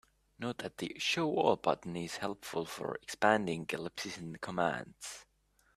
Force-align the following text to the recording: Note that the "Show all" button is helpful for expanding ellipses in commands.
Note 0.39 0.57
that 0.57 0.77
the 0.79 0.95
"Show 0.97 1.29
all" 1.37 1.55
button 1.57 1.95
is 1.95 2.15
helpful 2.17 2.65
for 2.65 2.95
expanding 3.03 3.67
ellipses 3.71 4.17
in 4.17 4.35
commands. 4.37 5.27